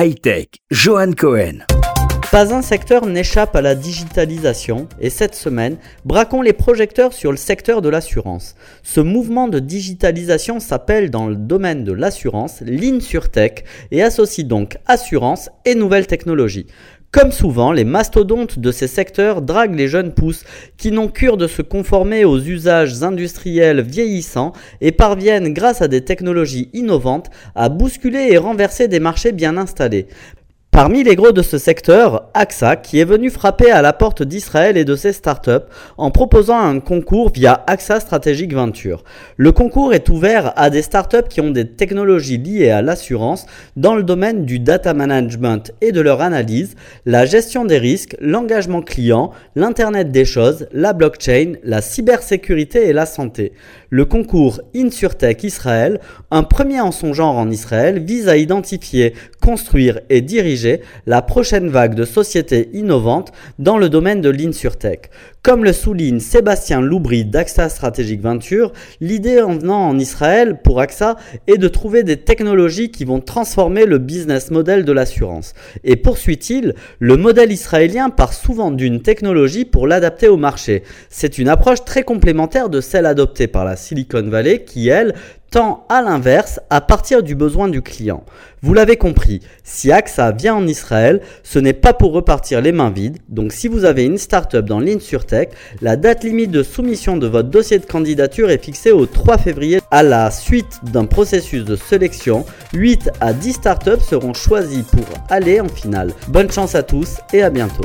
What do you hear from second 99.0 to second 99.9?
3 février.